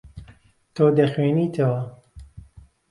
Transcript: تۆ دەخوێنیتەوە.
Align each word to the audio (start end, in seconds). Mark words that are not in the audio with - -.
تۆ 0.75 0.83
دەخوێنیتەوە. 0.97 1.81